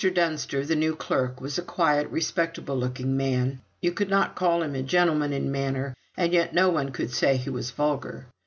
Dunster, 0.15 0.65
the 0.65 0.75
new 0.75 0.95
clerk, 0.95 1.39
was 1.39 1.59
a 1.59 1.61
quiet, 1.61 2.07
respectable 2.09 2.75
looking 2.75 3.15
man; 3.15 3.61
you 3.81 3.91
could 3.91 4.09
not 4.09 4.33
call 4.35 4.63
him 4.63 4.73
a 4.73 4.81
gentleman 4.81 5.31
in 5.31 5.51
manner, 5.51 5.95
and 6.17 6.33
yet 6.33 6.55
no 6.55 6.69
one 6.71 6.89
could 6.89 7.11
say 7.11 7.37
he 7.37 7.51
was 7.51 7.69
vulgar. 7.69 8.25